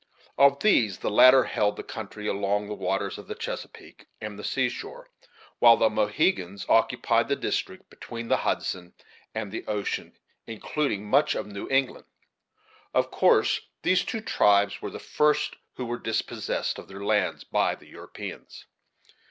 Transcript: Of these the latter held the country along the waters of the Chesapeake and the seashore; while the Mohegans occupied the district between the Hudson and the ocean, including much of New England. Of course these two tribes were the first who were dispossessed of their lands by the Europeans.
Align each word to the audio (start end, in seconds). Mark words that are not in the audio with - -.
Of 0.35 0.61
these 0.61 0.97
the 0.97 1.11
latter 1.11 1.43
held 1.43 1.75
the 1.75 1.83
country 1.83 2.25
along 2.25 2.65
the 2.65 2.73
waters 2.73 3.19
of 3.19 3.27
the 3.27 3.35
Chesapeake 3.35 4.07
and 4.19 4.39
the 4.39 4.43
seashore; 4.43 5.07
while 5.59 5.77
the 5.77 5.91
Mohegans 5.91 6.65
occupied 6.67 7.27
the 7.27 7.35
district 7.35 7.87
between 7.91 8.27
the 8.27 8.37
Hudson 8.37 8.95
and 9.35 9.51
the 9.51 9.63
ocean, 9.67 10.17
including 10.47 11.05
much 11.07 11.35
of 11.35 11.45
New 11.45 11.69
England. 11.69 12.05
Of 12.95 13.11
course 13.11 13.61
these 13.83 14.03
two 14.03 14.21
tribes 14.21 14.81
were 14.81 14.89
the 14.89 14.97
first 14.97 15.55
who 15.75 15.85
were 15.85 15.99
dispossessed 15.99 16.79
of 16.79 16.87
their 16.87 17.03
lands 17.05 17.43
by 17.43 17.75
the 17.75 17.85
Europeans. 17.85 18.65